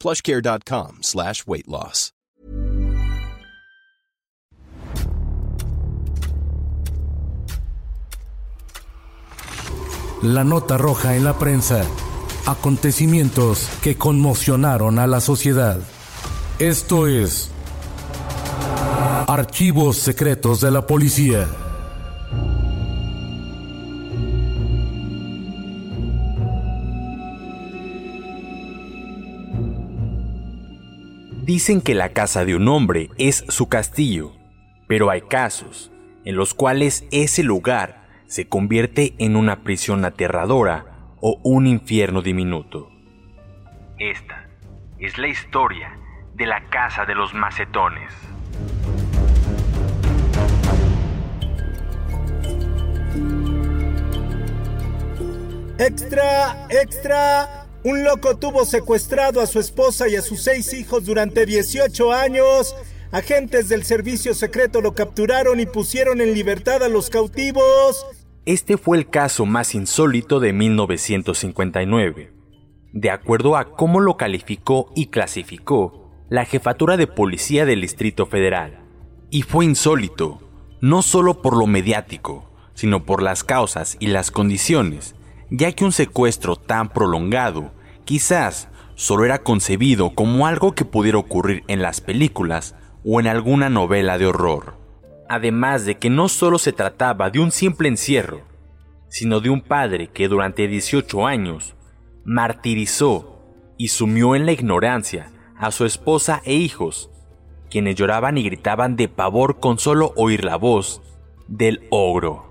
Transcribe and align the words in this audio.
plushcare.com 0.00 0.98
slash 1.02 1.46
weight 1.46 1.68
loss. 1.68 2.12
La 10.22 10.44
nota 10.44 10.78
roja 10.78 11.14
en 11.14 11.24
la 11.24 11.38
prensa. 11.38 11.84
Acontecimientos 12.46 13.68
que 13.82 13.96
conmocionaron 13.96 14.98
a 14.98 15.06
la 15.06 15.20
sociedad. 15.20 15.78
Esto 16.58 17.06
es 17.06 17.50
Archivos 19.28 19.98
Secretos 19.98 20.62
de 20.62 20.70
la 20.70 20.86
Policía. 20.86 21.46
Dicen 31.46 31.80
que 31.80 31.94
la 31.94 32.08
casa 32.08 32.44
de 32.44 32.56
un 32.56 32.66
hombre 32.66 33.08
es 33.18 33.44
su 33.46 33.68
castillo, 33.68 34.32
pero 34.88 35.10
hay 35.10 35.20
casos 35.20 35.92
en 36.24 36.34
los 36.34 36.54
cuales 36.54 37.06
ese 37.12 37.44
lugar 37.44 38.08
se 38.26 38.48
convierte 38.48 39.14
en 39.18 39.36
una 39.36 39.62
prisión 39.62 40.04
aterradora 40.04 41.14
o 41.20 41.38
un 41.44 41.68
infierno 41.68 42.20
diminuto. 42.20 42.90
Esta 43.96 44.48
es 44.98 45.18
la 45.18 45.28
historia 45.28 45.96
de 46.34 46.46
la 46.46 46.68
casa 46.68 47.04
de 47.04 47.14
los 47.14 47.32
macetones. 47.32 48.12
¡Extra! 55.78 56.66
¡Extra! 56.70 57.65
Un 57.86 58.02
loco 58.02 58.36
tuvo 58.36 58.64
secuestrado 58.64 59.40
a 59.40 59.46
su 59.46 59.60
esposa 59.60 60.08
y 60.08 60.16
a 60.16 60.20
sus 60.20 60.40
seis 60.40 60.74
hijos 60.74 61.04
durante 61.04 61.46
18 61.46 62.12
años. 62.12 62.74
Agentes 63.12 63.68
del 63.68 63.84
servicio 63.84 64.34
secreto 64.34 64.80
lo 64.80 64.92
capturaron 64.92 65.60
y 65.60 65.66
pusieron 65.66 66.20
en 66.20 66.34
libertad 66.34 66.82
a 66.82 66.88
los 66.88 67.10
cautivos. 67.10 68.04
Este 68.44 68.76
fue 68.76 68.98
el 68.98 69.08
caso 69.08 69.46
más 69.46 69.76
insólito 69.76 70.40
de 70.40 70.52
1959. 70.52 72.32
De 72.92 73.10
acuerdo 73.12 73.56
a 73.56 73.70
cómo 73.76 74.00
lo 74.00 74.16
calificó 74.16 74.90
y 74.96 75.06
clasificó 75.06 76.10
la 76.28 76.44
jefatura 76.44 76.96
de 76.96 77.06
policía 77.06 77.66
del 77.66 77.82
Distrito 77.82 78.26
Federal. 78.26 78.80
Y 79.30 79.42
fue 79.42 79.64
insólito, 79.64 80.40
no 80.80 81.02
solo 81.02 81.40
por 81.40 81.56
lo 81.56 81.68
mediático, 81.68 82.50
sino 82.74 83.04
por 83.04 83.22
las 83.22 83.44
causas 83.44 83.96
y 84.00 84.08
las 84.08 84.32
condiciones 84.32 85.15
ya 85.50 85.72
que 85.72 85.84
un 85.84 85.92
secuestro 85.92 86.56
tan 86.56 86.88
prolongado 86.88 87.72
quizás 88.04 88.68
solo 88.94 89.24
era 89.24 89.42
concebido 89.42 90.14
como 90.14 90.46
algo 90.46 90.74
que 90.74 90.84
pudiera 90.84 91.18
ocurrir 91.18 91.64
en 91.68 91.82
las 91.82 92.00
películas 92.00 92.74
o 93.04 93.20
en 93.20 93.26
alguna 93.26 93.68
novela 93.68 94.18
de 94.18 94.26
horror. 94.26 94.74
Además 95.28 95.84
de 95.84 95.96
que 95.98 96.10
no 96.10 96.28
solo 96.28 96.58
se 96.58 96.72
trataba 96.72 97.30
de 97.30 97.40
un 97.40 97.50
simple 97.50 97.88
encierro, 97.88 98.42
sino 99.08 99.40
de 99.40 99.50
un 99.50 99.60
padre 99.60 100.08
que 100.08 100.28
durante 100.28 100.66
18 100.66 101.26
años 101.26 101.74
martirizó 102.24 103.40
y 103.76 103.88
sumió 103.88 104.34
en 104.34 104.46
la 104.46 104.52
ignorancia 104.52 105.30
a 105.58 105.70
su 105.70 105.84
esposa 105.84 106.42
e 106.44 106.54
hijos, 106.54 107.10
quienes 107.70 107.96
lloraban 107.96 108.38
y 108.38 108.42
gritaban 108.42 108.96
de 108.96 109.08
pavor 109.08 109.60
con 109.60 109.78
solo 109.78 110.12
oír 110.16 110.44
la 110.44 110.56
voz 110.56 111.02
del 111.48 111.86
ogro. 111.90 112.45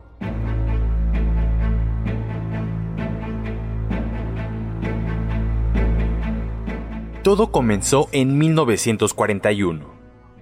Todo 7.25 7.51
comenzó 7.51 8.07
en 8.11 8.37
1941, 8.37 9.83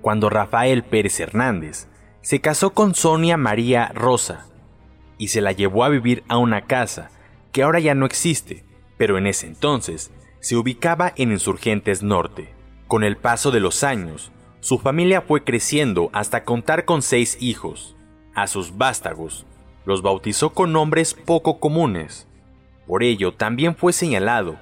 cuando 0.01 0.29
Rafael 0.29 0.83
Pérez 0.83 1.17
Hernández 1.21 1.87
se 2.19 2.41
casó 2.41 2.73
con 2.73 2.93
Sonia 2.93 3.37
María 3.37 3.93
Rosa 3.95 4.47
y 5.17 5.29
se 5.29 5.39
la 5.39 5.53
llevó 5.53 5.85
a 5.85 5.89
vivir 5.89 6.25
a 6.27 6.35
una 6.35 6.65
casa 6.65 7.09
que 7.53 7.63
ahora 7.63 7.79
ya 7.79 7.95
no 7.95 8.05
existe, 8.05 8.65
pero 8.97 9.17
en 9.17 9.27
ese 9.27 9.47
entonces 9.47 10.11
se 10.41 10.57
ubicaba 10.57 11.13
en 11.15 11.31
Insurgentes 11.31 12.03
Norte. 12.03 12.53
Con 12.89 13.05
el 13.05 13.15
paso 13.15 13.49
de 13.51 13.61
los 13.61 13.85
años, 13.85 14.33
su 14.59 14.77
familia 14.77 15.21
fue 15.21 15.45
creciendo 15.45 16.09
hasta 16.11 16.43
contar 16.43 16.83
con 16.83 17.01
seis 17.01 17.37
hijos. 17.39 17.95
A 18.35 18.45
sus 18.47 18.77
vástagos 18.77 19.45
los 19.85 20.01
bautizó 20.01 20.49
con 20.49 20.73
nombres 20.73 21.13
poco 21.13 21.61
comunes. 21.61 22.27
Por 22.85 23.03
ello 23.03 23.33
también 23.33 23.73
fue 23.73 23.93
señalado 23.93 24.57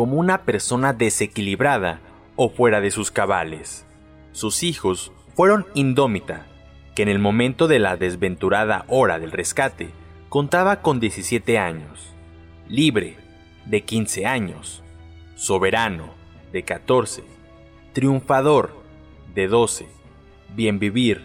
como 0.00 0.16
una 0.16 0.44
persona 0.44 0.94
desequilibrada 0.94 2.00
o 2.34 2.48
fuera 2.48 2.80
de 2.80 2.90
sus 2.90 3.10
cabales. 3.10 3.84
Sus 4.32 4.62
hijos 4.62 5.12
fueron 5.36 5.66
Indómita, 5.74 6.46
que 6.94 7.02
en 7.02 7.10
el 7.10 7.18
momento 7.18 7.68
de 7.68 7.80
la 7.80 7.98
desventurada 7.98 8.86
hora 8.88 9.18
del 9.18 9.30
rescate 9.30 9.90
contaba 10.30 10.80
con 10.80 11.00
17 11.00 11.58
años, 11.58 12.14
Libre, 12.66 13.18
de 13.66 13.82
15 13.82 14.24
años, 14.24 14.82
Soberano, 15.34 16.14
de 16.50 16.62
14, 16.62 17.22
Triunfador, 17.92 18.82
de 19.34 19.48
12, 19.48 19.86
Bien 20.56 20.78
Vivir, 20.78 21.20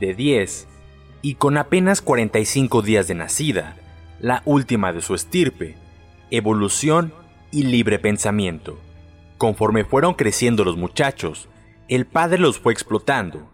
de 0.00 0.12
10, 0.12 0.68
y 1.22 1.36
con 1.36 1.56
apenas 1.56 2.02
45 2.02 2.82
días 2.82 3.08
de 3.08 3.14
nacida, 3.14 3.78
la 4.20 4.42
última 4.44 4.92
de 4.92 5.00
su 5.00 5.14
estirpe, 5.14 5.76
Evolución 6.30 7.14
y 7.50 7.64
libre 7.64 7.98
pensamiento. 7.98 8.78
Conforme 9.36 9.84
fueron 9.84 10.14
creciendo 10.14 10.64
los 10.64 10.76
muchachos, 10.76 11.48
el 11.88 12.06
padre 12.06 12.38
los 12.38 12.58
fue 12.58 12.72
explotando, 12.72 13.50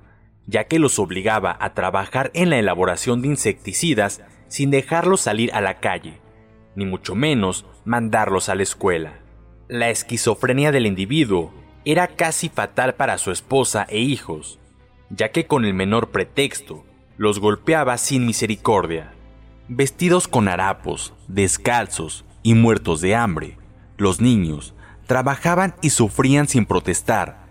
ya 0.47 0.65
que 0.65 0.78
los 0.78 0.99
obligaba 0.99 1.56
a 1.60 1.75
trabajar 1.75 2.31
en 2.34 2.50
la 2.50 2.59
elaboración 2.59 3.22
de 3.22 3.28
insecticidas 3.28 4.22
sin 4.49 4.71
dejarlos 4.71 5.21
salir 5.21 5.53
a 5.55 5.60
la 5.60 5.81
calle, 5.81 6.21
ni 6.75 6.87
mucho 6.87 7.15
menos 7.15 7.66
mandarlos 7.84 8.49
a 8.49 8.55
la 8.55 8.62
escuela. 8.62 9.21
La 9.69 9.91
esquizofrenia 9.91 10.72
del 10.72 10.87
individuo 10.87 11.53
era 11.84 12.09
casi 12.09 12.49
fatal 12.49 12.94
para 12.94 13.19
su 13.19 13.31
esposa 13.31 13.87
e 13.88 14.00
hijos, 14.00 14.59
ya 15.11 15.31
que 15.31 15.47
con 15.47 15.64
el 15.64 15.75
menor 15.75 16.11
pretexto 16.11 16.85
los 17.17 17.38
golpeaba 17.38 17.99
sin 17.99 18.26
misericordia. 18.26 19.12
Vestidos 19.69 20.29
con 20.29 20.49
harapos, 20.49 21.14
descalzos 21.29 22.25
y 22.43 22.55
muertos 22.55 23.00
de 23.00 23.14
hambre, 23.14 23.56
los 23.96 24.20
niños 24.20 24.75
trabajaban 25.06 25.75
y 25.82 25.91
sufrían 25.91 26.49
sin 26.49 26.67
protestar, 26.67 27.44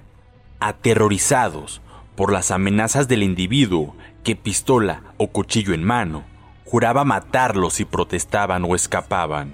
aterrorizados 0.59 1.81
por 2.15 2.31
las 2.31 2.51
amenazas 2.51 3.07
del 3.07 3.23
individuo 3.23 3.95
que 4.23 4.35
pistola 4.35 5.01
o 5.17 5.27
cuchillo 5.27 5.73
en 5.73 5.83
mano 5.83 6.23
juraba 6.65 7.03
matarlos 7.03 7.73
si 7.73 7.85
protestaban 7.85 8.63
o 8.65 8.75
escapaban. 8.75 9.53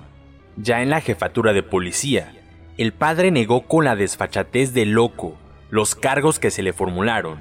Ya 0.55 0.81
en 0.81 0.89
la 0.89 1.01
jefatura 1.01 1.53
de 1.53 1.63
policía, 1.63 2.33
el 2.77 2.93
padre 2.93 3.31
negó 3.31 3.67
con 3.67 3.85
la 3.85 3.95
desfachatez 3.95 4.73
de 4.73 4.85
loco 4.85 5.37
los 5.69 5.95
cargos 5.95 6.39
que 6.39 6.51
se 6.51 6.63
le 6.63 6.73
formularon, 6.73 7.39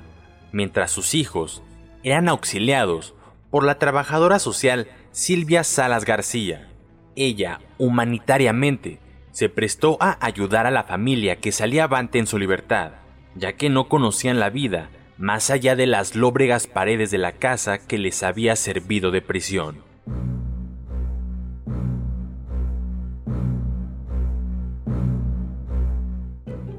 mientras 0.52 0.90
sus 0.90 1.14
hijos 1.14 1.62
eran 2.02 2.28
auxiliados 2.28 3.14
por 3.50 3.64
la 3.64 3.78
trabajadora 3.78 4.38
social 4.38 4.88
Silvia 5.12 5.64
Salas 5.64 6.04
García. 6.04 6.68
Ella, 7.16 7.60
humanitariamente, 7.78 8.98
se 9.38 9.48
prestó 9.48 9.98
a 10.00 10.18
ayudar 10.20 10.66
a 10.66 10.72
la 10.72 10.82
familia 10.82 11.36
que 11.36 11.52
salía 11.52 11.84
avante 11.84 12.18
en 12.18 12.26
su 12.26 12.40
libertad, 12.40 12.94
ya 13.36 13.52
que 13.52 13.70
no 13.70 13.88
conocían 13.88 14.40
la 14.40 14.50
vida 14.50 14.90
más 15.16 15.50
allá 15.50 15.76
de 15.76 15.86
las 15.86 16.16
lóbregas 16.16 16.66
paredes 16.66 17.12
de 17.12 17.18
la 17.18 17.30
casa 17.30 17.78
que 17.78 17.98
les 17.98 18.24
había 18.24 18.56
servido 18.56 19.12
de 19.12 19.22
prisión. 19.22 19.84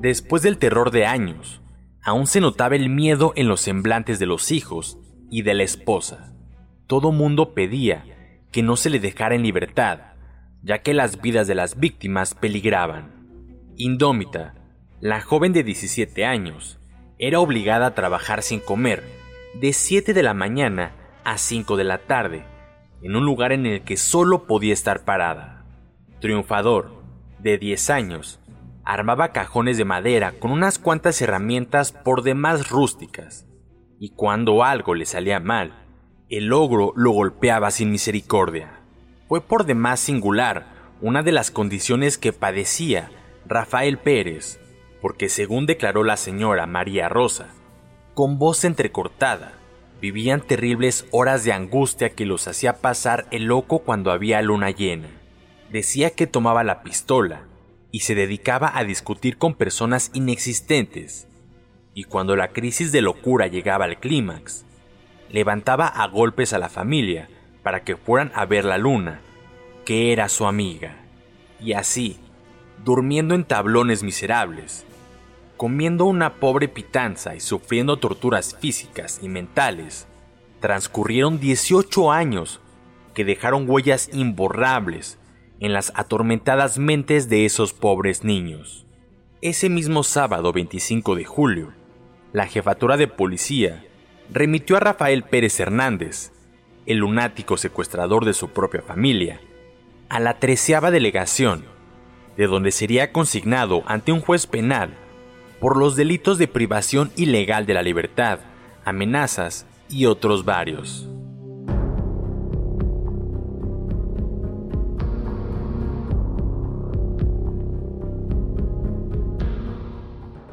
Después 0.02 0.42
del 0.42 0.58
terror 0.58 0.92
de 0.92 1.06
años, 1.06 1.62
aún 2.04 2.28
se 2.28 2.42
notaba 2.42 2.76
el 2.76 2.90
miedo 2.90 3.32
en 3.38 3.48
los 3.48 3.62
semblantes 3.62 4.20
de 4.20 4.26
los 4.26 4.52
hijos 4.52 4.98
y 5.32 5.44
de 5.44 5.54
la 5.54 5.64
esposa. 5.64 6.34
Todo 6.88 7.14
mundo 7.14 7.54
pedía 7.54 8.04
que 8.52 8.64
no 8.64 8.76
se 8.76 8.90
le 8.90 9.00
dejara 9.00 9.36
en 9.36 9.44
libertad, 9.44 10.10
ya 10.62 10.80
que 10.80 10.94
las 10.94 11.22
vidas 11.22 11.48
de 11.48 11.56
las 11.56 11.80
víctimas 11.80 12.36
peligraban. 12.36 13.28
Indómita, 13.76 14.56
la 15.00 15.22
joven 15.22 15.54
de 15.54 15.64
17 15.64 16.26
años, 16.26 16.80
era 17.18 17.40
obligada 17.40 17.88
a 17.88 17.96
trabajar 17.96 18.42
sin 18.42 18.60
comer, 18.60 19.04
de 19.60 19.74
7 19.74 20.14
de 20.14 20.24
la 20.24 20.34
mañana 20.34 20.96
a 21.24 21.38
5 21.38 21.78
de 21.78 21.84
la 21.84 22.00
tarde, 22.00 22.46
en 23.02 23.16
un 23.16 23.26
lugar 23.26 23.52
en 23.52 23.66
el 23.66 23.82
que 23.82 23.98
solo 23.98 24.46
podía 24.46 24.74
estar 24.74 25.06
parada. 25.06 25.66
Triunfador, 26.20 27.04
de 27.40 27.58
10 27.58 27.90
años, 27.90 28.40
armaba 28.84 29.32
cajones 29.32 29.78
de 29.78 29.86
madera 29.86 30.34
con 30.40 30.52
unas 30.52 30.80
cuantas 30.80 31.22
herramientas 31.22 31.92
por 31.92 32.24
demás 32.24 32.70
rústicas, 32.70 33.48
y 34.00 34.14
cuando 34.16 34.64
algo 34.64 34.96
le 34.96 35.06
salía 35.06 35.40
mal, 35.40 35.86
el 36.30 36.54
ogro 36.54 36.94
lo 36.96 37.12
golpeaba 37.12 37.72
sin 37.72 37.92
misericordia. 37.92 38.79
Fue 39.30 39.42
por 39.42 39.68
demás 39.68 40.00
singular 40.00 40.66
una 41.02 41.22
de 41.22 41.32
las 41.32 41.52
condiciones 41.52 42.18
que 42.18 42.34
padecía 42.34 43.12
Rafael 43.46 44.00
Pérez, 44.00 44.60
porque 45.04 45.30
según 45.30 45.68
declaró 45.68 46.04
la 46.04 46.18
señora 46.18 46.66
María 46.66 47.10
Rosa, 47.10 47.50
con 48.16 48.40
voz 48.40 48.64
entrecortada, 48.64 49.54
vivían 50.02 50.42
terribles 50.42 51.06
horas 51.12 51.44
de 51.44 51.54
angustia 51.54 52.10
que 52.10 52.26
los 52.26 52.48
hacía 52.48 52.82
pasar 52.82 53.28
el 53.30 53.44
loco 53.44 53.80
cuando 53.80 54.12
había 54.12 54.42
luna 54.42 54.72
llena. 54.72 55.10
Decía 55.72 56.10
que 56.10 56.26
tomaba 56.26 56.64
la 56.64 56.82
pistola 56.82 57.44
y 57.92 58.00
se 58.00 58.16
dedicaba 58.16 58.76
a 58.76 58.84
discutir 58.84 59.38
con 59.38 59.54
personas 59.54 60.10
inexistentes, 60.16 61.28
y 61.94 62.06
cuando 62.06 62.36
la 62.36 62.48
crisis 62.48 62.92
de 62.92 63.04
locura 63.04 63.46
llegaba 63.46 63.86
al 63.86 64.00
clímax, 64.00 64.66
levantaba 65.30 65.86
a 65.86 66.08
golpes 66.08 66.52
a 66.54 66.58
la 66.58 66.70
familia 66.70 67.30
para 67.70 67.84
que 67.84 67.96
fueran 67.96 68.32
a 68.34 68.48
ver 68.48 68.66
la 68.66 68.80
luna, 68.80 69.22
que 69.86 70.12
era 70.12 70.28
su 70.28 70.48
amiga, 70.48 70.96
y 71.62 71.74
así, 71.74 72.18
durmiendo 72.84 73.36
en 73.36 73.44
tablones 73.44 74.02
miserables, 74.02 74.88
comiendo 75.56 76.06
una 76.06 76.40
pobre 76.40 76.68
pitanza 76.68 77.36
y 77.36 77.40
sufriendo 77.40 77.98
torturas 77.98 78.58
físicas 78.60 79.20
y 79.22 79.30
mentales, 79.30 80.08
transcurrieron 80.60 81.40
18 81.40 82.12
años 82.12 82.60
que 83.14 83.24
dejaron 83.24 83.70
huellas 83.70 84.10
imborrables 84.14 85.20
en 85.60 85.72
las 85.72 85.94
atormentadas 85.94 86.80
mentes 86.80 87.30
de 87.30 87.46
esos 87.46 87.74
pobres 87.74 88.24
niños. 88.24 88.88
Ese 89.44 89.70
mismo 89.70 90.02
sábado 90.02 90.54
25 90.54 91.14
de 91.14 91.26
julio, 91.26 91.72
la 92.34 92.48
jefatura 92.48 92.98
de 92.98 93.08
policía 93.08 93.86
remitió 94.34 94.76
a 94.76 94.80
Rafael 94.80 95.22
Pérez 95.22 95.60
Hernández, 95.60 96.32
el 96.90 96.98
lunático 96.98 97.56
secuestrador 97.56 98.26
de 98.26 98.34
su 98.34 98.50
propia 98.50 98.82
familia, 98.82 99.40
a 100.10 100.20
la 100.20 100.40
treceava 100.40 100.90
delegación, 100.90 101.64
de 102.36 102.48
donde 102.48 102.72
sería 102.72 103.12
consignado 103.12 103.84
ante 103.86 104.12
un 104.12 104.22
juez 104.22 104.48
penal 104.48 104.96
por 105.60 105.78
los 105.78 105.96
delitos 105.96 106.40
de 106.40 106.48
privación 106.48 107.12
ilegal 107.16 107.68
de 107.68 107.76
la 107.76 107.84
libertad, 107.84 108.40
amenazas 108.86 109.68
y 109.88 110.08
otros 110.08 110.46
varios. 110.46 111.08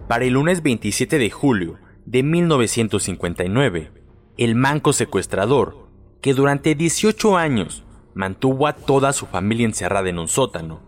Para 0.07 0.27
el 0.27 0.35
lunes 0.35 0.63
27 0.63 1.17
de 1.17 1.31
julio 1.31 1.79
de 2.05 2.23
1959, 2.23 3.91
el 4.37 4.55
manco 4.55 4.93
secuestrador, 4.93 5.86
que 6.27 6.35
durante 6.35 6.75
18 6.75 7.37
años 7.37 7.85
mantuvo 8.15 8.67
a 8.67 8.73
toda 8.73 9.13
su 9.13 9.27
familia 9.27 9.65
encerrada 9.65 10.09
en 10.09 10.19
un 10.19 10.27
sótano, 10.27 10.81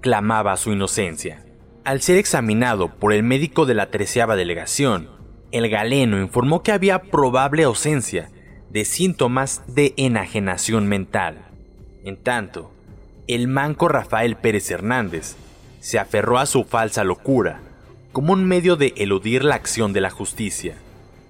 clamaba 0.00 0.56
su 0.56 0.72
inocencia. 0.72 1.44
Al 1.84 2.00
ser 2.00 2.16
examinado 2.16 2.88
por 2.94 3.12
el 3.12 3.22
médico 3.22 3.66
de 3.66 3.74
la 3.74 3.90
treceava 3.90 4.36
delegación, 4.36 5.10
el 5.52 5.68
galeno 5.68 6.18
informó 6.18 6.62
que 6.62 6.72
había 6.72 7.02
probable 7.02 7.64
ausencia 7.64 8.30
de 8.70 8.86
síntomas 8.86 9.64
de 9.66 9.92
enajenación 9.98 10.86
mental. 10.86 11.44
En 12.02 12.16
tanto, 12.16 12.70
el 13.26 13.48
manco 13.48 13.88
Rafael 13.88 14.36
Pérez 14.36 14.70
Hernández 14.70 15.36
se 15.80 15.98
aferró 15.98 16.38
a 16.38 16.46
su 16.46 16.64
falsa 16.64 17.04
locura 17.04 17.60
como 18.12 18.32
un 18.32 18.46
medio 18.46 18.76
de 18.76 18.94
eludir 18.96 19.44
la 19.44 19.56
acción 19.56 19.92
de 19.92 20.00
la 20.00 20.08
justicia. 20.08 20.76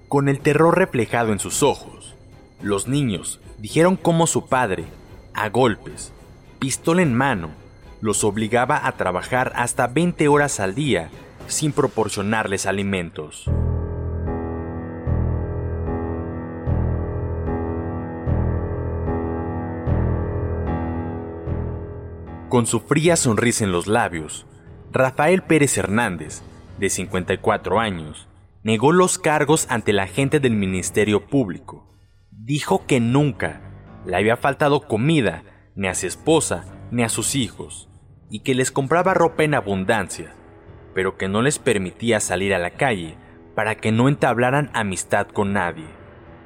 Con 0.07 0.29
el 0.29 0.39
terror 0.39 0.77
reflejado 0.77 1.33
en 1.33 1.39
sus 1.39 1.63
ojos, 1.63 2.15
los 2.61 2.87
niños 2.87 3.41
dijeron 3.57 3.95
cómo 3.95 4.27
su 4.27 4.47
padre, 4.47 4.85
a 5.33 5.49
golpes, 5.49 6.13
pistola 6.59 7.01
en 7.01 7.13
mano, 7.13 7.49
los 8.01 8.23
obligaba 8.23 8.85
a 8.85 8.91
trabajar 8.93 9.51
hasta 9.55 9.87
20 9.87 10.27
horas 10.27 10.59
al 10.59 10.75
día 10.75 11.09
sin 11.47 11.71
proporcionarles 11.71 12.65
alimentos. 12.65 13.49
Con 22.49 22.65
su 22.65 22.79
fría 22.79 23.17
sonrisa 23.17 23.65
en 23.65 23.71
los 23.71 23.87
labios, 23.87 24.45
Rafael 24.91 25.43
Pérez 25.43 25.77
Hernández 25.77 26.41
de 26.79 26.89
54 26.89 27.79
años, 27.79 28.27
negó 28.63 28.91
los 28.91 29.17
cargos 29.17 29.67
ante 29.69 29.93
la 29.93 30.07
gente 30.07 30.39
del 30.39 30.53
Ministerio 30.53 31.25
Público. 31.25 31.85
Dijo 32.39 32.85
que 32.85 32.99
nunca 32.99 33.61
le 34.05 34.15
había 34.15 34.37
faltado 34.37 34.81
comida 34.81 35.43
ni 35.75 35.87
a 35.87 35.95
su 35.95 36.05
esposa 36.05 36.65
ni 36.91 37.01
a 37.01 37.09
sus 37.09 37.33
hijos, 37.33 37.89
y 38.29 38.41
que 38.41 38.53
les 38.53 38.71
compraba 38.71 39.15
ropa 39.15 39.43
en 39.43 39.55
abundancia, 39.55 40.35
pero 40.93 41.17
que 41.17 41.27
no 41.27 41.41
les 41.41 41.57
permitía 41.57 42.19
salir 42.19 42.53
a 42.53 42.59
la 42.59 42.71
calle 42.71 43.17
para 43.55 43.75
que 43.75 43.91
no 43.91 44.07
entablaran 44.07 44.69
amistad 44.73 45.27
con 45.27 45.53
nadie. 45.53 45.87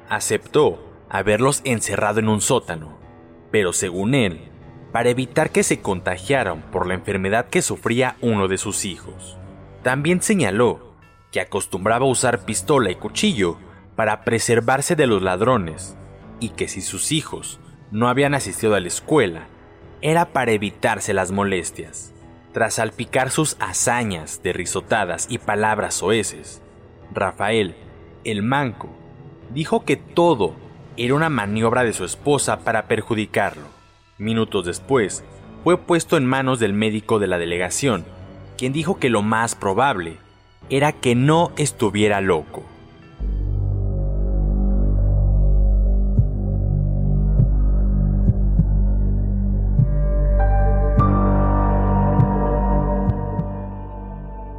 Aceptó 0.08 0.82
haberlos 1.10 1.60
encerrado 1.64 2.20
en 2.20 2.30
un 2.30 2.40
sótano, 2.40 2.98
pero 3.50 3.74
según 3.74 4.14
él, 4.14 4.50
para 4.92 5.10
evitar 5.10 5.50
que 5.50 5.62
se 5.62 5.82
contagiaran 5.82 6.62
por 6.70 6.86
la 6.86 6.94
enfermedad 6.94 7.48
que 7.50 7.60
sufría 7.60 8.16
uno 8.22 8.48
de 8.48 8.56
sus 8.56 8.86
hijos. 8.86 9.36
También 9.82 10.22
señaló 10.22 10.96
que 11.30 11.40
acostumbraba 11.40 12.06
usar 12.06 12.46
pistola 12.46 12.90
y 12.90 12.94
cuchillo 12.94 13.58
para 13.96 14.24
preservarse 14.24 14.96
de 14.96 15.06
los 15.06 15.22
ladrones 15.22 15.96
y 16.40 16.50
que 16.50 16.68
si 16.68 16.80
sus 16.80 17.12
hijos 17.12 17.60
no 17.90 18.08
habían 18.08 18.34
asistido 18.34 18.74
a 18.74 18.80
la 18.80 18.88
escuela, 18.88 19.46
era 20.00 20.32
para 20.32 20.52
evitarse 20.52 21.14
las 21.14 21.30
molestias. 21.30 22.12
Tras 22.52 22.74
salpicar 22.74 23.30
sus 23.30 23.56
hazañas 23.60 24.42
de 24.42 24.52
risotadas 24.52 25.26
y 25.30 25.38
palabras 25.38 25.94
soeces, 25.94 26.62
Rafael, 27.12 27.76
el 28.24 28.42
manco, 28.42 28.90
dijo 29.54 29.84
que 29.84 29.96
todo 29.96 30.54
era 30.96 31.14
una 31.14 31.30
maniobra 31.30 31.84
de 31.84 31.92
su 31.92 32.04
esposa 32.04 32.60
para 32.60 32.88
perjudicarlo. 32.88 33.66
Minutos 34.18 34.66
después, 34.66 35.24
fue 35.64 35.78
puesto 35.78 36.16
en 36.16 36.26
manos 36.26 36.58
del 36.58 36.72
médico 36.72 37.18
de 37.18 37.26
la 37.28 37.38
delegación 37.38 38.04
quien 38.62 38.72
dijo 38.72 39.00
que 39.00 39.10
lo 39.10 39.22
más 39.22 39.56
probable 39.56 40.18
era 40.70 40.92
que 40.92 41.16
no 41.16 41.50
estuviera 41.56 42.20
loco. 42.20 42.62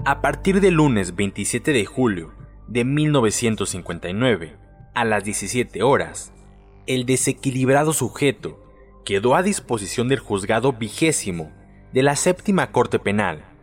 A 0.06 0.22
partir 0.22 0.62
del 0.62 0.76
lunes 0.76 1.16
27 1.16 1.72
de 1.74 1.86
julio 1.86 2.34
de 2.68 2.84
1959, 2.84 4.58
a 4.94 5.06
las 5.06 5.24
17 5.24 5.82
horas, 5.84 6.34
el 6.88 7.06
desequilibrado 7.06 7.94
sujeto 7.94 8.60
quedó 9.06 9.36
a 9.36 9.44
disposición 9.44 10.10
del 10.10 10.20
juzgado 10.20 10.74
vigésimo 10.74 11.52
de 11.94 12.04
la 12.04 12.16
séptima 12.16 12.72
Corte 12.72 13.00
Penal 13.00 13.54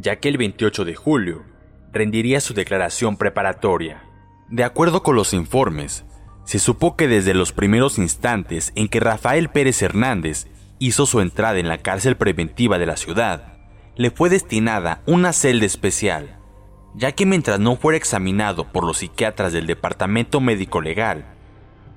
ya 0.00 0.16
que 0.16 0.28
el 0.28 0.38
28 0.38 0.84
de 0.84 0.94
julio 0.94 1.44
rendiría 1.92 2.40
su 2.40 2.54
declaración 2.54 3.16
preparatoria. 3.16 4.02
De 4.48 4.64
acuerdo 4.64 5.02
con 5.02 5.16
los 5.16 5.32
informes, 5.32 6.04
se 6.44 6.58
supo 6.58 6.96
que 6.96 7.08
desde 7.08 7.34
los 7.34 7.52
primeros 7.52 7.98
instantes 7.98 8.72
en 8.74 8.88
que 8.88 9.00
Rafael 9.00 9.50
Pérez 9.50 9.82
Hernández 9.82 10.46
hizo 10.78 11.06
su 11.06 11.20
entrada 11.20 11.58
en 11.58 11.68
la 11.68 11.78
cárcel 11.78 12.16
preventiva 12.16 12.78
de 12.78 12.86
la 12.86 12.96
ciudad, 12.96 13.58
le 14.00 14.10
fue 14.10 14.30
destinada 14.30 15.02
una 15.04 15.34
celda 15.34 15.66
especial, 15.66 16.38
ya 16.94 17.12
que 17.12 17.26
mientras 17.26 17.60
no 17.60 17.76
fuera 17.76 17.98
examinado 17.98 18.72
por 18.72 18.82
los 18.82 18.96
psiquiatras 18.96 19.52
del 19.52 19.66
Departamento 19.66 20.40
Médico 20.40 20.80
Legal, 20.80 21.34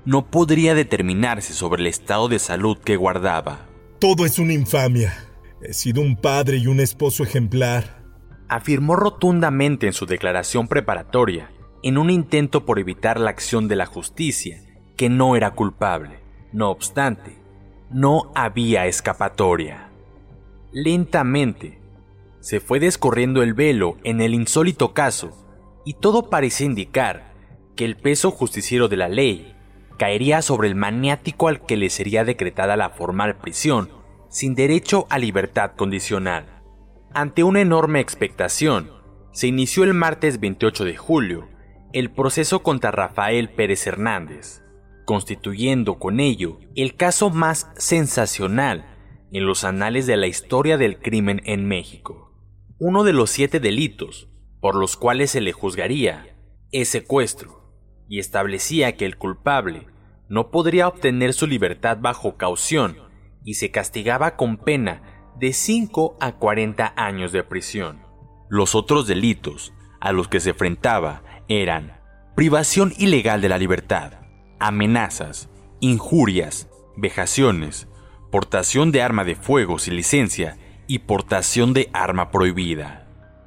no 0.04 0.26
podría 0.26 0.74
determinarse 0.74 1.54
sobre 1.54 1.80
el 1.80 1.86
estado 1.86 2.28
de 2.28 2.38
salud 2.38 2.76
que 2.76 2.96
guardaba. 2.96 3.60
Todo 4.00 4.26
es 4.26 4.38
una 4.38 4.52
infamia. 4.52 5.14
He 5.62 5.72
sido 5.72 6.02
un 6.02 6.16
padre 6.16 6.58
y 6.58 6.66
un 6.66 6.78
esposo 6.78 7.22
ejemplar. 7.22 8.04
Afirmó 8.50 8.96
rotundamente 8.96 9.86
en 9.86 9.94
su 9.94 10.04
declaración 10.04 10.68
preparatoria, 10.68 11.52
en 11.82 11.96
un 11.96 12.10
intento 12.10 12.66
por 12.66 12.78
evitar 12.78 13.18
la 13.18 13.30
acción 13.30 13.66
de 13.66 13.76
la 13.76 13.86
justicia, 13.86 14.60
que 14.98 15.08
no 15.08 15.36
era 15.36 15.52
culpable. 15.52 16.20
No 16.52 16.70
obstante, 16.70 17.38
no 17.88 18.30
había 18.34 18.84
escapatoria. 18.84 19.88
Lentamente, 20.70 21.82
se 22.44 22.60
fue 22.60 22.78
descorriendo 22.78 23.42
el 23.42 23.54
velo 23.54 23.96
en 24.04 24.20
el 24.20 24.34
insólito 24.34 24.92
caso, 24.92 25.30
y 25.86 25.94
todo 25.94 26.28
parecía 26.28 26.66
indicar 26.66 27.32
que 27.74 27.86
el 27.86 27.96
peso 27.96 28.30
justiciero 28.30 28.88
de 28.88 28.98
la 28.98 29.08
ley 29.08 29.56
caería 29.98 30.42
sobre 30.42 30.68
el 30.68 30.74
maniático 30.74 31.48
al 31.48 31.64
que 31.64 31.78
le 31.78 31.88
sería 31.88 32.22
decretada 32.22 32.76
la 32.76 32.90
formal 32.90 33.38
prisión 33.38 33.88
sin 34.28 34.54
derecho 34.54 35.06
a 35.08 35.18
libertad 35.18 35.70
condicional. 35.74 36.62
Ante 37.14 37.44
una 37.44 37.62
enorme 37.62 38.00
expectación, 38.00 38.90
se 39.32 39.46
inició 39.46 39.82
el 39.82 39.94
martes 39.94 40.38
28 40.38 40.84
de 40.84 40.96
julio 40.98 41.48
el 41.94 42.10
proceso 42.10 42.62
contra 42.62 42.90
Rafael 42.90 43.48
Pérez 43.48 43.86
Hernández, 43.86 44.62
constituyendo 45.06 45.98
con 45.98 46.20
ello 46.20 46.58
el 46.76 46.94
caso 46.94 47.30
más 47.30 47.70
sensacional 47.78 48.84
en 49.32 49.46
los 49.46 49.64
anales 49.64 50.06
de 50.06 50.18
la 50.18 50.26
historia 50.26 50.76
del 50.76 50.98
crimen 50.98 51.40
en 51.46 51.66
México. 51.66 52.23
Uno 52.78 53.04
de 53.04 53.12
los 53.12 53.30
siete 53.30 53.60
delitos 53.60 54.28
por 54.60 54.74
los 54.74 54.96
cuales 54.96 55.30
se 55.30 55.40
le 55.40 55.52
juzgaría 55.52 56.36
es 56.72 56.88
secuestro, 56.88 57.72
y 58.08 58.18
establecía 58.18 58.96
que 58.96 59.04
el 59.04 59.16
culpable 59.16 59.86
no 60.28 60.50
podría 60.50 60.88
obtener 60.88 61.34
su 61.34 61.46
libertad 61.46 61.98
bajo 62.00 62.36
caución 62.36 62.96
y 63.44 63.54
se 63.54 63.70
castigaba 63.70 64.36
con 64.36 64.56
pena 64.56 65.02
de 65.38 65.52
5 65.52 66.16
a 66.20 66.32
40 66.32 66.94
años 66.96 67.30
de 67.30 67.44
prisión. 67.44 68.02
Los 68.48 68.74
otros 68.74 69.06
delitos 69.06 69.72
a 70.00 70.12
los 70.12 70.28
que 70.28 70.40
se 70.40 70.50
enfrentaba 70.50 71.22
eran 71.48 72.00
privación 72.34 72.92
ilegal 72.98 73.40
de 73.40 73.48
la 73.48 73.58
libertad, 73.58 74.14
amenazas, 74.58 75.48
injurias, 75.80 76.68
vejaciones, 76.96 77.86
portación 78.32 78.90
de 78.90 79.02
arma 79.02 79.24
de 79.24 79.36
fuego 79.36 79.78
sin 79.78 79.94
licencia 79.94 80.58
y 80.86 81.00
portación 81.00 81.72
de 81.72 81.90
arma 81.92 82.30
prohibida. 82.30 83.06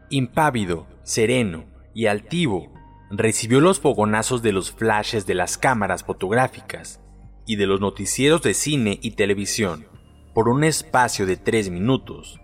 Impávido, 0.09 0.87
sereno 1.03 1.65
y 1.93 2.07
altivo, 2.07 2.73
recibió 3.09 3.61
los 3.61 3.79
fogonazos 3.79 4.41
de 4.41 4.51
los 4.51 4.71
flashes 4.71 5.25
de 5.25 5.35
las 5.35 5.57
cámaras 5.57 6.03
fotográficas 6.03 7.01
y 7.45 7.55
de 7.55 7.67
los 7.67 7.79
noticieros 7.79 8.41
de 8.41 8.53
cine 8.53 8.99
y 9.01 9.11
televisión. 9.11 9.87
Por 10.33 10.49
un 10.49 10.63
espacio 10.63 11.25
de 11.25 11.37
tres 11.37 11.69
minutos, 11.69 12.39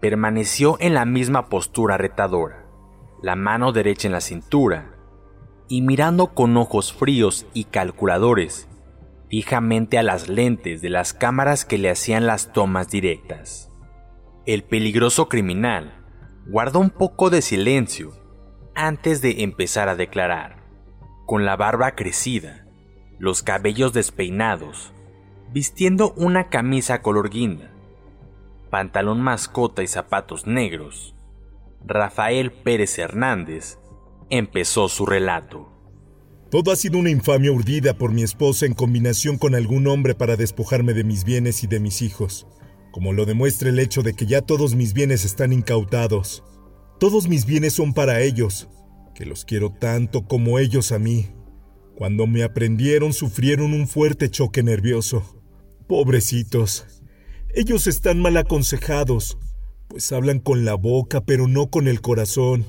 permaneció 0.00 0.76
en 0.80 0.94
la 0.94 1.04
misma 1.04 1.48
postura 1.48 1.98
retadora, 1.98 2.66
la 3.22 3.36
mano 3.36 3.72
derecha 3.72 4.08
en 4.08 4.12
la 4.12 4.20
cintura, 4.20 4.94
y 5.68 5.82
mirando 5.82 6.34
con 6.34 6.56
ojos 6.56 6.92
fríos 6.92 7.46
y 7.54 7.64
calculadores 7.64 8.68
fijamente 9.34 9.98
a 9.98 10.04
las 10.04 10.28
lentes 10.28 10.80
de 10.80 10.90
las 10.90 11.12
cámaras 11.12 11.64
que 11.64 11.76
le 11.76 11.90
hacían 11.90 12.24
las 12.24 12.52
tomas 12.52 12.88
directas. 12.88 13.73
El 14.46 14.62
peligroso 14.62 15.30
criminal 15.30 16.04
guardó 16.46 16.78
un 16.78 16.90
poco 16.90 17.30
de 17.30 17.40
silencio 17.40 18.12
antes 18.74 19.22
de 19.22 19.42
empezar 19.42 19.88
a 19.88 19.96
declarar, 19.96 20.62
con 21.24 21.46
la 21.46 21.56
barba 21.56 21.94
crecida, 21.94 22.66
los 23.18 23.42
cabellos 23.42 23.94
despeinados, 23.94 24.92
vistiendo 25.50 26.12
una 26.18 26.50
camisa 26.50 27.00
color 27.00 27.30
guinda, 27.30 27.70
pantalón 28.68 29.22
mascota 29.22 29.82
y 29.82 29.86
zapatos 29.86 30.46
negros, 30.46 31.14
Rafael 31.86 32.52
Pérez 32.52 32.98
Hernández 32.98 33.78
empezó 34.28 34.90
su 34.90 35.06
relato. 35.06 35.72
Todo 36.50 36.70
ha 36.70 36.76
sido 36.76 36.98
una 36.98 37.08
infamia 37.08 37.50
urdida 37.50 37.96
por 37.96 38.12
mi 38.12 38.22
esposa 38.22 38.66
en 38.66 38.74
combinación 38.74 39.38
con 39.38 39.54
algún 39.54 39.86
hombre 39.86 40.14
para 40.14 40.36
despojarme 40.36 40.92
de 40.92 41.04
mis 41.04 41.24
bienes 41.24 41.64
y 41.64 41.66
de 41.66 41.80
mis 41.80 42.02
hijos, 42.02 42.46
como 42.94 43.12
lo 43.12 43.26
demuestra 43.26 43.70
el 43.70 43.80
hecho 43.80 44.04
de 44.04 44.14
que 44.14 44.24
ya 44.24 44.40
todos 44.40 44.76
mis 44.76 44.92
bienes 44.92 45.24
están 45.24 45.52
incautados. 45.52 46.44
Todos 47.00 47.26
mis 47.26 47.44
bienes 47.44 47.72
son 47.72 47.92
para 47.92 48.20
ellos, 48.20 48.68
que 49.16 49.26
los 49.26 49.44
quiero 49.44 49.70
tanto 49.72 50.28
como 50.28 50.60
ellos 50.60 50.92
a 50.92 51.00
mí. 51.00 51.26
Cuando 51.96 52.28
me 52.28 52.44
aprendieron 52.44 53.12
sufrieron 53.12 53.72
un 53.72 53.88
fuerte 53.88 54.30
choque 54.30 54.62
nervioso. 54.62 55.42
Pobrecitos. 55.88 56.86
Ellos 57.52 57.88
están 57.88 58.22
mal 58.22 58.36
aconsejados, 58.36 59.38
pues 59.88 60.12
hablan 60.12 60.38
con 60.38 60.64
la 60.64 60.74
boca 60.74 61.24
pero 61.24 61.48
no 61.48 61.70
con 61.70 61.88
el 61.88 62.00
corazón. 62.00 62.64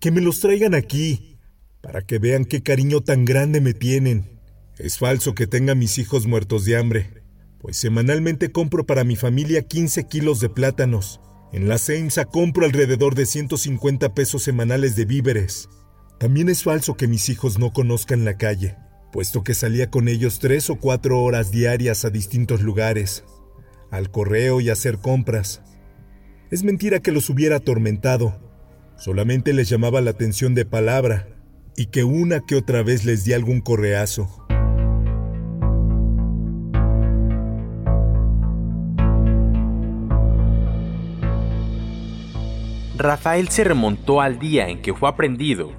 Que 0.00 0.10
me 0.10 0.20
los 0.20 0.40
traigan 0.40 0.74
aquí, 0.74 1.38
para 1.80 2.02
que 2.02 2.18
vean 2.18 2.44
qué 2.44 2.62
cariño 2.62 3.00
tan 3.00 3.24
grande 3.24 3.62
me 3.62 3.72
tienen. 3.72 4.38
Es 4.76 4.98
falso 4.98 5.34
que 5.34 5.46
tenga 5.46 5.74
mis 5.74 5.96
hijos 5.96 6.26
muertos 6.26 6.66
de 6.66 6.76
hambre, 6.76 7.21
pues 7.62 7.76
semanalmente 7.76 8.50
compro 8.50 8.84
para 8.84 9.04
mi 9.04 9.16
familia 9.16 9.62
15 9.62 10.04
kilos 10.08 10.40
de 10.40 10.50
plátanos 10.50 11.20
en 11.52 11.68
la 11.68 11.78
CENSA 11.78 12.24
compro 12.24 12.64
alrededor 12.64 13.14
de 13.14 13.26
150 13.26 14.14
pesos 14.14 14.42
semanales 14.42 14.96
de 14.96 15.04
víveres. 15.04 15.68
También 16.18 16.48
es 16.48 16.62
falso 16.62 16.96
que 16.96 17.06
mis 17.06 17.28
hijos 17.28 17.58
no 17.58 17.74
conozcan 17.74 18.24
la 18.24 18.38
calle, 18.38 18.76
puesto 19.12 19.44
que 19.44 19.52
salía 19.52 19.90
con 19.90 20.08
ellos 20.08 20.38
tres 20.38 20.70
o 20.70 20.76
cuatro 20.76 21.22
horas 21.22 21.50
diarias 21.50 22.06
a 22.06 22.10
distintos 22.10 22.62
lugares, 22.62 23.24
al 23.90 24.10
correo 24.10 24.62
y 24.62 24.70
a 24.70 24.72
hacer 24.72 24.98
compras. 24.98 25.60
Es 26.50 26.64
mentira 26.64 27.00
que 27.00 27.12
los 27.12 27.28
hubiera 27.28 27.56
atormentado, 27.56 28.40
solamente 28.96 29.52
les 29.52 29.68
llamaba 29.68 30.00
la 30.00 30.12
atención 30.12 30.54
de 30.54 30.64
palabra 30.64 31.28
y 31.76 31.86
que 31.86 32.02
una 32.02 32.40
que 32.40 32.56
otra 32.56 32.82
vez 32.82 33.04
les 33.04 33.24
di 33.24 33.34
algún 33.34 33.60
correazo. 33.60 34.41
Rafael 43.02 43.48
se 43.48 43.64
remontó 43.64 44.20
al 44.20 44.38
día 44.38 44.68
en 44.68 44.80
que 44.80 44.94
fue 44.94 45.08
aprendido, 45.08 45.72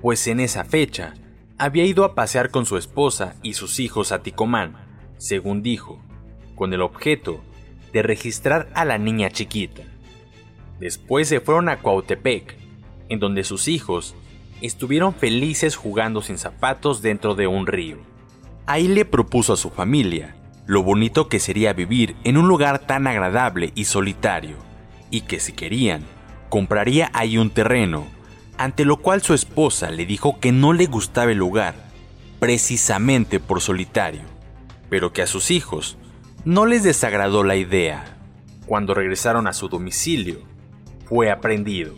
pues 0.00 0.26
en 0.28 0.40
esa 0.40 0.64
fecha 0.64 1.14
había 1.58 1.84
ido 1.84 2.04
a 2.04 2.14
pasear 2.14 2.50
con 2.50 2.64
su 2.64 2.76
esposa 2.76 3.34
y 3.42 3.54
sus 3.54 3.80
hijos 3.80 4.12
a 4.12 4.22
Ticomán, 4.22 4.76
según 5.18 5.62
dijo, 5.62 6.00
con 6.54 6.72
el 6.72 6.80
objeto 6.80 7.42
de 7.92 8.02
registrar 8.02 8.68
a 8.74 8.84
la 8.84 8.98
niña 8.98 9.30
chiquita. 9.30 9.82
Después 10.78 11.28
se 11.28 11.40
fueron 11.40 11.68
a 11.68 11.78
Cuautepec, 11.78 12.56
en 13.08 13.18
donde 13.18 13.44
sus 13.44 13.68
hijos 13.68 14.14
estuvieron 14.62 15.12
felices 15.12 15.76
jugando 15.76 16.22
sin 16.22 16.38
zapatos 16.38 17.02
dentro 17.02 17.34
de 17.34 17.46
un 17.46 17.66
río. 17.66 17.98
Ahí 18.66 18.86
le 18.86 19.04
propuso 19.04 19.54
a 19.54 19.56
su 19.56 19.70
familia 19.70 20.36
lo 20.66 20.84
bonito 20.84 21.28
que 21.28 21.40
sería 21.40 21.72
vivir 21.72 22.14
en 22.22 22.36
un 22.36 22.46
lugar 22.46 22.86
tan 22.86 23.08
agradable 23.08 23.72
y 23.74 23.86
solitario, 23.86 24.56
y 25.10 25.22
que 25.22 25.40
si 25.40 25.52
querían, 25.52 26.04
compraría 26.50 27.10
ahí 27.14 27.38
un 27.38 27.48
terreno, 27.48 28.06
ante 28.58 28.84
lo 28.84 28.98
cual 28.98 29.22
su 29.22 29.32
esposa 29.32 29.90
le 29.90 30.04
dijo 30.04 30.38
que 30.38 30.52
no 30.52 30.74
le 30.74 30.84
gustaba 30.84 31.32
el 31.32 31.38
lugar, 31.38 31.74
precisamente 32.38 33.40
por 33.40 33.62
solitario, 33.62 34.22
pero 34.90 35.14
que 35.14 35.22
a 35.22 35.26
sus 35.26 35.50
hijos 35.50 35.96
no 36.44 36.66
les 36.66 36.82
desagradó 36.82 37.44
la 37.44 37.56
idea. 37.56 38.18
Cuando 38.66 38.92
regresaron 38.92 39.46
a 39.46 39.54
su 39.54 39.68
domicilio, 39.68 40.40
fue 41.06 41.30
aprendido. 41.30 41.94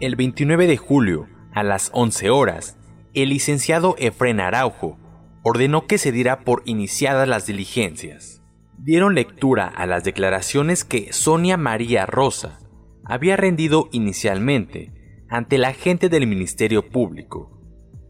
El 0.00 0.16
29 0.16 0.66
de 0.66 0.76
julio, 0.78 1.28
a 1.52 1.62
las 1.62 1.90
11 1.92 2.30
horas, 2.30 2.76
el 3.14 3.30
licenciado 3.30 3.96
Efren 3.98 4.40
Araujo 4.40 4.98
ordenó 5.42 5.86
que 5.86 5.98
se 5.98 6.12
diera 6.12 6.40
por 6.40 6.62
iniciadas 6.64 7.28
las 7.28 7.46
diligencias. 7.46 8.42
Dieron 8.78 9.14
lectura 9.14 9.66
a 9.66 9.86
las 9.86 10.04
declaraciones 10.04 10.84
que 10.84 11.12
Sonia 11.12 11.56
María 11.56 12.06
Rosa 12.06 12.58
había 13.04 13.36
rendido 13.36 13.88
inicialmente 13.92 14.92
ante 15.28 15.58
la 15.58 15.72
gente 15.72 16.08
del 16.08 16.26
Ministerio 16.26 16.88
Público 16.88 17.60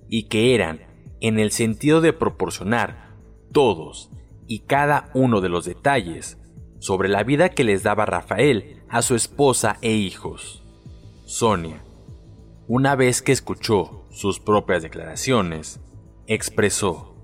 y 0.08 0.28
que 0.28 0.54
eran 0.54 0.80
en 1.20 1.38
el 1.38 1.50
sentido 1.50 2.00
de 2.00 2.12
proporcionar 2.12 3.16
todos 3.52 4.10
y 4.46 4.60
cada 4.60 5.10
uno 5.14 5.40
de 5.40 5.48
los 5.48 5.64
detalles 5.64 6.38
sobre 6.78 7.08
la 7.08 7.22
vida 7.22 7.50
que 7.50 7.64
les 7.64 7.82
daba 7.82 8.06
Rafael 8.06 8.82
a 8.88 9.02
su 9.02 9.14
esposa 9.14 9.76
e 9.82 9.92
hijos. 9.92 10.64
Sonia, 11.24 11.84
una 12.66 12.96
vez 12.96 13.22
que 13.22 13.32
escuchó 13.32 13.99
sus 14.10 14.40
propias 14.40 14.82
declaraciones, 14.82 15.80
expresó, 16.26 17.14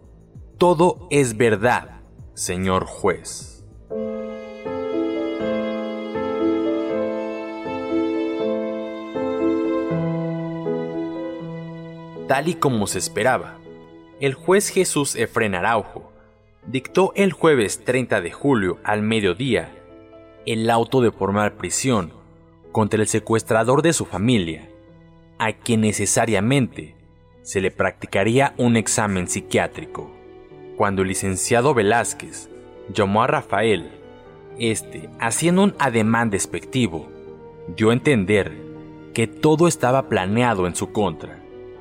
Todo 0.59 1.07
es 1.11 1.37
verdad, 1.37 2.01
señor 2.35 2.87
juez. 2.87 3.65
Tal 12.29 12.49
y 12.49 12.55
como 12.55 12.87
se 12.87 12.99
esperaba, 12.99 13.59
el 14.19 14.35
juez 14.35 14.71
Jesús 14.71 15.15
Efren 15.15 15.55
Araujo 15.55 16.13
dictó 16.67 17.13
el 17.15 17.33
jueves 17.33 17.85
30 17.85 18.21
de 18.21 18.33
julio 18.33 18.79
al 18.83 19.03
mediodía 19.03 19.73
el 20.47 20.71
auto 20.71 21.01
de 21.01 21.11
formar 21.11 21.57
prisión 21.57 22.13
contra 22.73 23.01
el 23.01 23.09
secuestrador 23.09 23.83
de 23.83 23.93
su 23.93 24.05
familia, 24.05 24.71
a 25.39 25.53
quien 25.53 25.83
necesariamente 25.83 26.95
se 27.43 27.61
le 27.61 27.71
practicaría 27.71 28.55
un 28.57 28.77
examen 28.77 29.29
psiquiátrico. 29.29 30.11
Cuando 30.77 31.03
el 31.03 31.09
licenciado 31.09 31.75
Velázquez 31.75 32.51
llamó 32.93 33.23
a 33.23 33.27
Rafael, 33.27 33.91
este, 34.59 35.09
haciendo 35.21 35.63
un 35.63 35.75
ademán 35.79 36.31
despectivo, 36.31 37.09
dio 37.77 37.91
a 37.91 37.93
entender 37.93 38.53
que 39.15 39.27
todo 39.27 39.69
estaba 39.69 40.09
planeado 40.09 40.67
en 40.67 40.75
su 40.75 40.93
contra, 40.93 41.39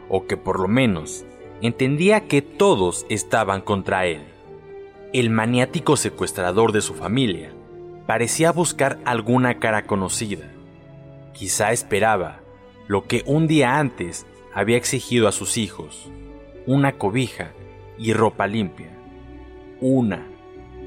o 0.07 0.25
que 0.27 0.37
por 0.37 0.59
lo 0.59 0.67
menos 0.67 1.25
entendía 1.61 2.27
que 2.27 2.41
todos 2.41 3.05
estaban 3.09 3.61
contra 3.61 4.05
él. 4.05 4.23
El 5.13 5.29
maniático 5.29 5.97
secuestrador 5.97 6.71
de 6.71 6.81
su 6.81 6.93
familia 6.93 7.51
parecía 8.05 8.51
buscar 8.51 8.99
alguna 9.05 9.59
cara 9.59 9.85
conocida. 9.85 10.51
Quizá 11.33 11.71
esperaba 11.71 12.44
lo 12.87 13.05
que 13.05 13.23
un 13.25 13.47
día 13.47 13.77
antes 13.79 14.25
había 14.53 14.77
exigido 14.77 15.27
a 15.27 15.31
sus 15.31 15.57
hijos, 15.57 16.09
una 16.65 16.97
cobija 16.97 17.51
y 17.97 18.13
ropa 18.13 18.47
limpia. 18.47 18.91
Una 19.81 20.27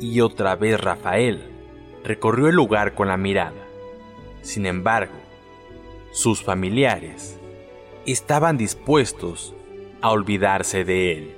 y 0.00 0.21
otra 0.21 0.57
vez 0.57 0.81
Rafael 0.81 1.43
recorrió 2.05 2.49
el 2.49 2.55
lugar 2.55 2.95
con 2.95 3.09
la 3.09 3.17
mirada. 3.17 3.67
Sin 4.43 4.67
embargo, 4.67 5.14
sus 6.12 6.43
familiares 6.43 7.38
estaban 8.07 8.57
dispuestos 8.57 9.55
a 10.00 10.11
olvidarse 10.11 10.85
de 10.85 11.12
él. 11.12 11.38